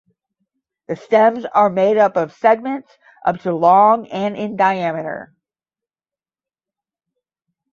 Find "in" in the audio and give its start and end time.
4.35-4.55